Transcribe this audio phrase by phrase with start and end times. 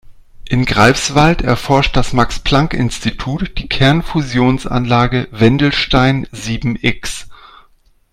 [0.49, 7.29] In Greifswald erforscht das Max-Planck-Institut die Kernfusionsanlage Wendelstein sieben-X.